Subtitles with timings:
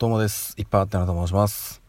[0.00, 0.54] どうもです。
[0.56, 1.82] いっぱいあってなと申します。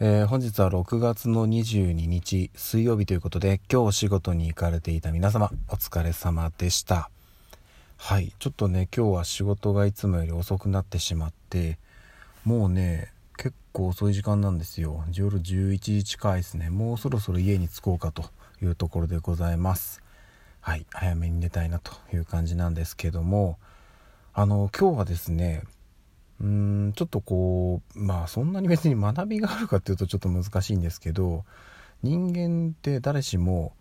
[0.00, 7.10] えー、本日は6月の22日水曜日ということで、今日お仕事に行かれていた皆様、お疲れ様でした。
[7.96, 11.78] はい、ちょっとね、今日は仕事がいつもより遅くなってしまって、
[12.44, 15.04] もうね、結構遅い時間なんですよ。
[15.12, 16.70] 夜11時近いですね。
[16.70, 18.24] もうそろそろ家に着こうかと
[18.62, 20.02] いうところでございます。
[20.60, 23.58] はい、早めに寝たいなという感じなんですけども、
[24.32, 25.62] あの、今日はですね、
[26.44, 31.44] うーんちょっとこうまあそんなに別に学びがあるかっていうとちょっと難しいんですけど
[32.02, 33.72] 人間って誰しも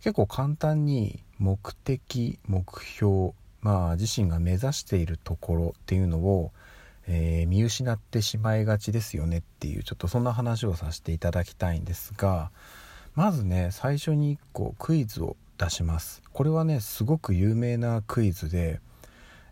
[0.00, 6.50] 結構簡単に目的目標まあ自身が目指しているところっていうのを、
[7.06, 12.50] えー、見失ってしまいがちですよねっていうちょっとそんな話をさせていただきたいんですが
[13.14, 16.22] まずね最初に1個クイズを出します。
[16.32, 18.80] これはねすごく有名なクイズで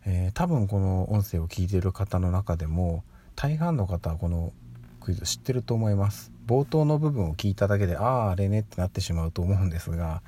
[0.07, 3.03] えー、多分この音声を聞いている方の中でも
[3.35, 4.53] 大半の方はこの
[5.01, 6.33] クイズ知ってると思います。
[6.47, 10.23] 冒頭の部分を聞いただけであああれねってなってしまうと思うんですが、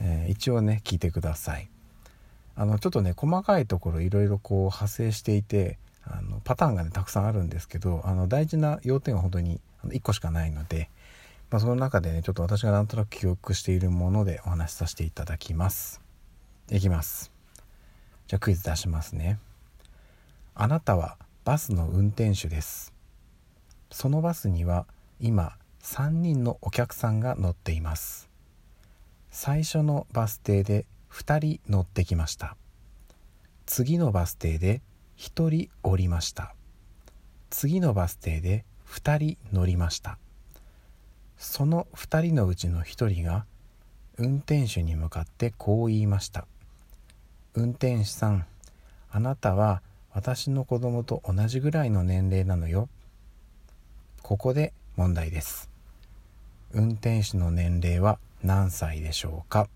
[0.00, 1.70] えー、一応ね聞いてください。
[2.56, 10.90] あのちょっとね細かいところいろいろこう派生していてあのパターンがねたくさんあるんですけどあの大事な要点は本当に1個しかないので、
[11.50, 16.00] まあ、その中でねちょっと私がなんとなく記憶しているものでお話しさせていただきます。
[16.70, 17.39] いきます。
[18.30, 19.40] じゃあクイズ出しますね。
[20.54, 22.94] あなたはバスの運転手です。
[23.90, 24.86] そのバスには
[25.18, 28.30] 今3人のお客さんが乗っています。
[29.32, 32.56] 最初のバス停で2人乗ってきました。
[33.66, 34.80] 次のバス停で
[35.18, 36.54] 1人降りました。
[37.50, 40.18] 次のバス停で2人乗りました。
[41.36, 43.44] その2人のうちの1人が
[44.18, 46.46] 運転手に向かってこう言いました
[47.54, 48.46] 「運転手さん
[49.10, 52.88] あなたは私の子供と同じぐらいの年齢なのよ。
[54.22, 55.68] ここで問題です。
[56.72, 59.68] 運転手の年齢は何歳でしょうか？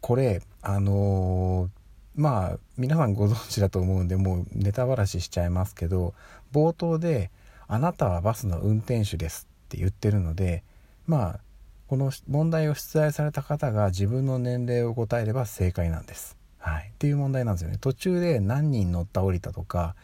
[0.00, 6.14] これあのー、まあ皆さんご存知だと思うんでもうネタばらししちゃいますけど
[6.52, 7.30] 冒頭で
[7.66, 10.62] 「あなたはバスの運転手です」って言ってるので
[11.06, 11.40] まあ
[11.88, 16.36] この問題を出題された方が自分の年齢を答えれば正解なんです。
[16.58, 17.78] はい、っていう問題なんですよね。
[17.80, 19.94] 途中で何人乗った降りたとか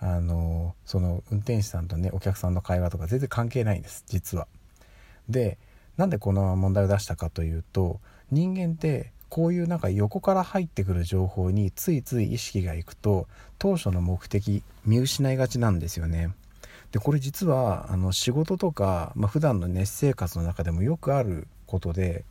[0.00, 4.46] あのその運転手さんとねお客さんの会話とか全然関係ないんです実は。
[5.28, 5.58] で
[5.96, 13.28] なんでこの問題を出したかというと人間ってこういうなんか横から入ってくる情報についつい意識がいくと
[13.58, 16.30] 当初の目的見失いがちなんですよね。
[16.92, 22.24] でこれ実はあの仕事とか、まあ、普段の熱生活の中でもよくあることで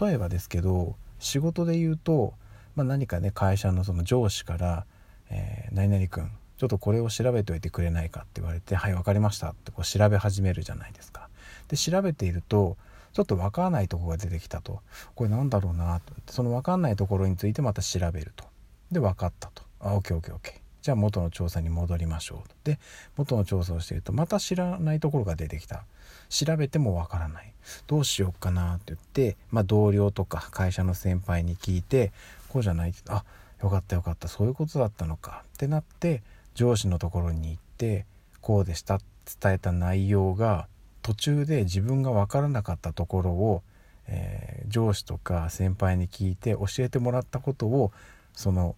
[0.00, 2.34] 例えばですけど仕事で言うと、
[2.76, 4.86] まあ、何かね会社のその上司から
[5.30, 11.28] 「えー、何々君ちょっとこれを調べておいてくれないか」って言われて「はい分かりました」ってこう調べ始めるじゃないですか。
[11.68, 12.76] で調べていると
[13.12, 14.80] ちょっと分からないとこが出てきたと。
[15.14, 16.12] これなんだろうなと。
[16.32, 18.44] その分かんないところについてまた調べると。
[18.90, 19.62] で分かったと。
[19.78, 22.48] あ OKOKOK じゃあ元の調査に戻りましょう。
[22.62, 22.78] で
[23.16, 25.86] 元の調査をしているとまた知らないところが出てきた。
[26.28, 27.54] 調べてもわからない。
[27.86, 32.12] どうしようかなって言って、まあ、同僚とか会社の先輩に聞いて
[32.50, 33.24] こうじゃないあ
[33.62, 36.22] よかったよかったそういうことだったのかってなって
[36.54, 38.04] 上司のところに行って
[38.42, 39.00] こうでした
[39.40, 40.68] 伝えた内容が
[41.00, 43.62] 途中で自分が分からなかったところを、
[44.06, 47.90] えー、上司とか先輩に聞いて教えてもらったことを
[48.34, 48.76] その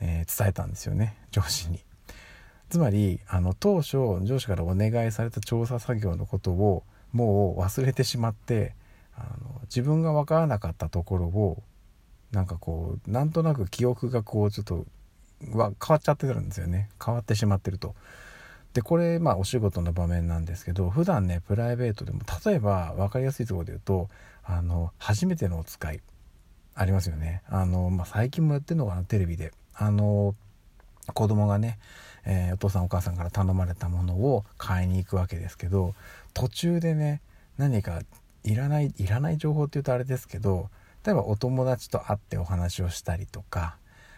[0.00, 1.80] えー、伝えたんですよね上司に。
[2.68, 8.74] つまりあの当初上司からお願いされた調査作業のことをもう忘れてしまって
[9.16, 11.62] あの自分が分からなかったところを
[12.30, 14.86] なんかこうなんとなく記憶がこうちょっと
[15.52, 17.94] は変わっちゃってるんですよね変わってしまってると。
[18.72, 24.08] でこれまあお仕事の場面なんですけど普段ねプライベートでも例えば分かりやすいところで言うと
[24.44, 26.00] あの初めてのお使い
[26.76, 30.34] ありますよねあの、まあ、最近もやってるのかなテレビであの
[31.14, 31.78] 子供がね、
[32.26, 35.94] えー、お父さんお母さんから頼まれたものを買いに行くわけですけど
[36.34, 37.22] 途中でね
[37.56, 38.02] 何か
[38.44, 40.68] いらないいらない情報って言うとあれですけど
[41.04, 43.76] 例えばお友達と会ってお話をしたりとか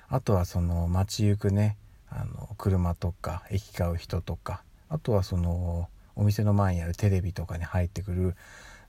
[0.09, 1.77] あとはその街行くね
[2.11, 8.35] あの車とか行き交う人とかあとはそのお店の前にあるテレビとかに入ってくる、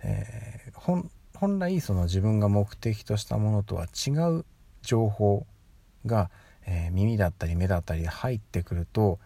[0.04, 1.06] えー、
[1.36, 4.46] 本来その自分が目的としたものとは違う
[4.82, 5.46] 情報
[6.06, 6.30] が
[6.66, 9.20] えー、耳だったり目だったり入ってくると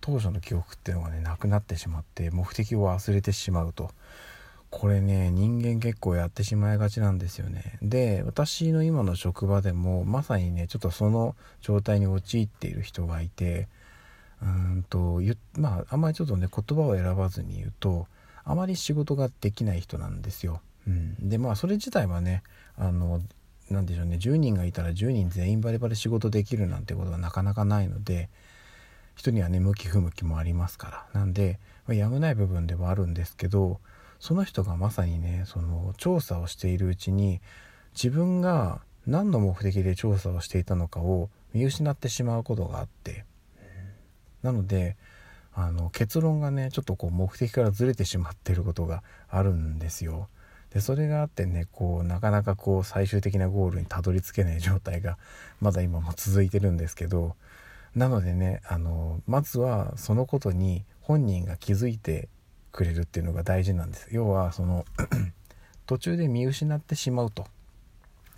[0.00, 3.90] 当初の記憶っていうのがねなくなってしまって目的を忘れてしまうと。
[4.70, 7.78] これね人間結構やってしまいがちなんですよね。
[7.80, 13.68] で私の今の職場でもまさにねちょっとその状態に陥っている人がいて
[14.42, 15.22] うんと
[15.56, 18.08] まああんまりちょっとね言葉を選ばずに言うと
[18.42, 20.60] あまり仕事ができない人なんですよ。
[20.88, 22.42] うん、でまあそれ自体はね
[22.76, 23.22] あの
[23.70, 24.16] なんでしょうね。
[24.16, 28.28] 10人がいたら10人全員バリバリ仕事できるなんてことはなかなかないので
[29.14, 31.20] 人にはね向き不向きもありますから。
[31.20, 33.80] なんで、まあ、やむない部分ではあるんですけど
[34.18, 37.40] その人がまさにねその調査をしているうちに
[37.94, 43.24] 自分が何の目的で調査をしていたのかを見失ってしまうことがあって。
[44.42, 44.96] なので
[45.54, 50.28] あの結論がねちょっとこう目的からずれてしまっていることがあるんですよ。
[50.74, 55.16] でそれがあってねこうなかなかこう最終的なゴールにたどり着けない状態が
[55.60, 57.36] まだ今も続いてるんですけど
[57.94, 62.28] なのでねあのまずはそのことに本人が気づいて
[62.72, 64.84] くれるっていうのが大事なんです要はその
[65.86, 67.46] 途中で見失ってしまうと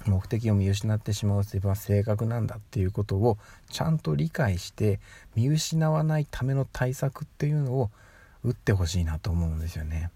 [0.04, 3.38] 目的を見失ってしまう自分は正確なんだっていうことを
[3.70, 5.00] ちゃんと理解して
[5.34, 7.90] 見失わないための対策っていうのを
[8.44, 10.10] 打ってほしいなと思うんですよね。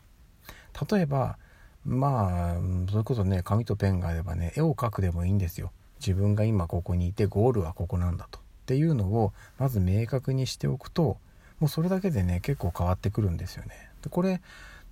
[0.91, 1.39] 例えば
[1.85, 5.73] まあそれこそね紙とペンがあればね絵を描くでもいいんですよ。
[5.99, 11.19] 自分が今ここにいてゴールはここなんだとっていうのをまず明確にしておくと
[11.59, 13.91] もうそれだけでね結構変わってくるんですよね。
[14.03, 14.41] でこれ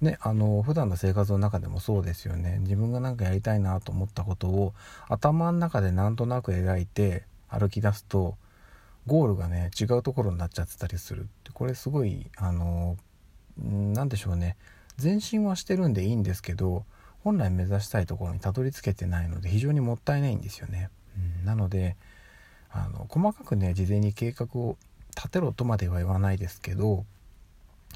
[0.00, 4.72] ね、あの普段の生活の中でもそうですよね自分が何かやりたいなと思ったことを
[5.08, 8.36] 頭の中でなんとなく描いて歩き出すと
[9.08, 12.96] ゴールがね違うところになっちゃってたりするこれすごいあの
[13.58, 14.56] 何でしょうね
[15.02, 16.84] 前進はしてるんでいいんですけど
[17.24, 20.90] 本来目指したいところにたどり着けてないので非常にもったいないんですよね。
[21.40, 21.96] うん、なので
[22.70, 24.76] あの細かくね事前に計画を
[25.16, 27.04] 立てろとまでは言わないですけど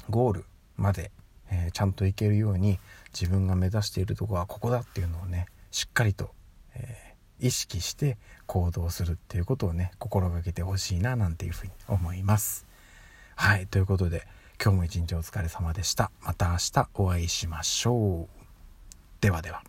[0.09, 0.45] ゴール
[0.77, 1.11] まで
[1.53, 2.79] えー、ちゃんといけるように
[3.13, 6.31] 自分が目指しているとこはここだっていうのをねしっかりと、
[6.75, 8.17] えー、意識して
[8.47, 12.65] 行動するっていうことをね心がけてほしいななんていうふうに思います。
[13.35, 14.27] はいということで
[14.63, 16.09] 今日も一日お疲れ様でした。
[16.21, 18.45] また明日お会いしましょう。
[19.19, 19.61] ではでは。